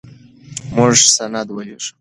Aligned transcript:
موږ 0.75 0.95
سند 1.15 1.47
ولېږه. 1.55 1.87